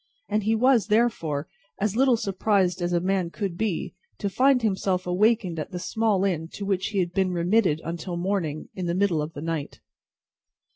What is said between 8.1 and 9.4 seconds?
morning, in the middle of